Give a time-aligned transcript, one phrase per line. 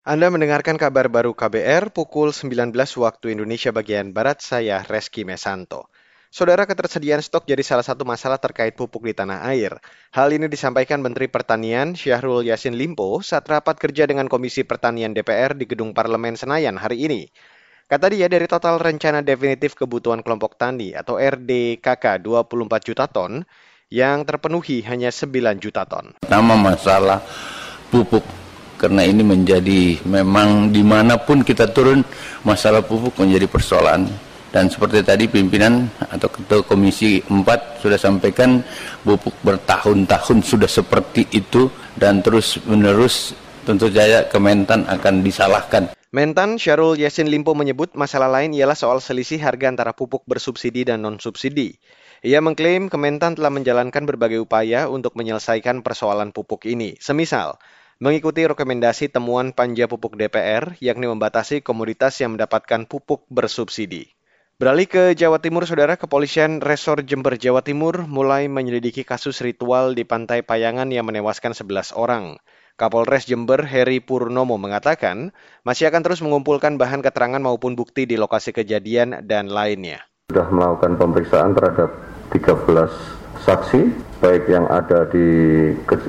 [0.00, 5.92] Anda mendengarkan kabar baru KBR pukul 19 waktu Indonesia bagian Barat, saya Reski Mesanto.
[6.32, 9.76] Saudara ketersediaan stok jadi salah satu masalah terkait pupuk di tanah air.
[10.16, 15.52] Hal ini disampaikan Menteri Pertanian Syahrul Yassin Limpo saat rapat kerja dengan Komisi Pertanian DPR
[15.52, 17.28] di Gedung Parlemen Senayan hari ini.
[17.84, 23.44] Kata dia dari total rencana definitif kebutuhan kelompok tani atau RDKK 24 juta ton,
[23.92, 26.16] yang terpenuhi hanya 9 juta ton.
[26.24, 27.20] Nama masalah
[27.92, 28.39] pupuk
[28.80, 32.00] karena ini menjadi memang di mana pun kita turun
[32.48, 34.08] masalah pupuk menjadi persoalan
[34.48, 38.64] dan seperti tadi pimpinan atau ketua komisi 4 sudah sampaikan
[39.04, 41.68] pupuk bertahun-tahun sudah seperti itu
[42.00, 43.36] dan terus menerus
[43.68, 45.92] tentu saja Kementan akan disalahkan.
[46.10, 51.06] Mentan Syarul Yasin Limpo menyebut masalah lain ialah soal selisih harga antara pupuk bersubsidi dan
[51.06, 51.78] non-subsidi.
[52.26, 56.98] Ia mengklaim Kementan telah menjalankan berbagai upaya untuk menyelesaikan persoalan pupuk ini.
[56.98, 57.62] Semisal,
[58.00, 64.08] mengikuti rekomendasi temuan Panja Pupuk DPR, yakni membatasi komoditas yang mendapatkan pupuk bersubsidi.
[64.56, 70.04] Beralih ke Jawa Timur, Saudara, Kepolisian Resor Jember, Jawa Timur mulai menyelidiki kasus ritual di
[70.04, 72.40] Pantai Payangan yang menewaskan 11 orang.
[72.80, 75.36] Kapolres Jember Heri Purnomo mengatakan
[75.68, 80.00] masih akan terus mengumpulkan bahan keterangan maupun bukti di lokasi kejadian dan lainnya.
[80.32, 81.92] Sudah melakukan pemeriksaan terhadap
[82.32, 83.80] 13 saksi
[84.20, 85.28] baik yang ada di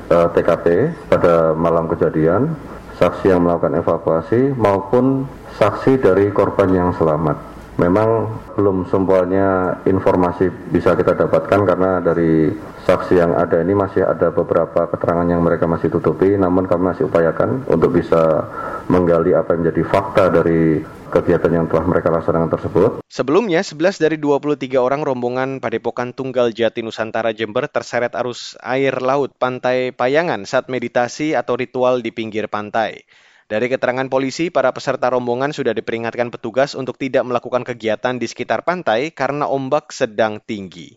[0.08, 2.52] TKP eh, pada malam kejadian,
[3.00, 5.24] saksi yang melakukan evakuasi maupun
[5.56, 7.51] saksi dari korban yang selamat.
[7.80, 12.52] Memang belum semuanya informasi bisa kita dapatkan karena dari
[12.84, 17.08] saksi yang ada ini masih ada beberapa keterangan yang mereka masih tutupi, namun kami masih
[17.08, 18.44] upayakan untuk bisa
[18.92, 22.90] menggali apa yang menjadi fakta dari kegiatan yang telah mereka laksanakan tersebut.
[23.08, 29.36] Sebelumnya, 11 dari 23 orang rombongan Padepokan Tunggal Jati Nusantara Jember terseret arus air laut
[29.36, 33.04] pantai Payangan saat meditasi atau ritual di pinggir pantai.
[33.52, 38.64] Dari keterangan polisi, para peserta rombongan sudah diperingatkan petugas untuk tidak melakukan kegiatan di sekitar
[38.64, 40.96] pantai karena ombak sedang tinggi.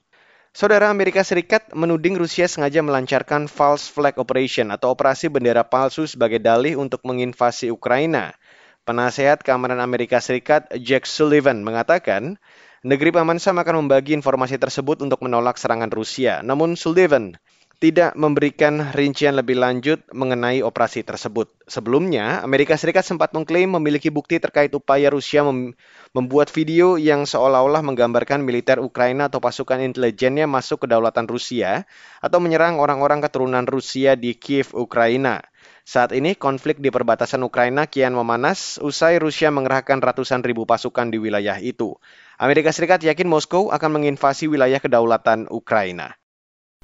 [0.56, 6.40] Saudara Amerika Serikat menuding Rusia sengaja melancarkan false flag operation atau operasi bendera palsu sebagai
[6.40, 8.32] dalih untuk menginvasi Ukraina.
[8.88, 12.40] Penasehat Keamanan Amerika Serikat Jack Sullivan mengatakan,
[12.88, 16.40] negeri Paman Sam akan membagi informasi tersebut untuk menolak serangan Rusia.
[16.40, 17.36] Namun Sullivan
[17.76, 21.52] tidak memberikan rincian lebih lanjut mengenai operasi tersebut.
[21.68, 25.76] Sebelumnya, Amerika Serikat sempat mengklaim memiliki bukti terkait upaya Rusia mem
[26.16, 31.84] membuat video yang seolah-olah menggambarkan militer Ukraina atau pasukan intelijennya masuk ke daulatan Rusia
[32.24, 35.44] atau menyerang orang-orang keturunan Rusia di Kiev, Ukraina.
[35.86, 41.22] Saat ini konflik di perbatasan Ukraina kian memanas usai Rusia mengerahkan ratusan ribu pasukan di
[41.22, 41.94] wilayah itu.
[42.42, 46.18] Amerika Serikat yakin Moskow akan menginvasi wilayah kedaulatan Ukraina.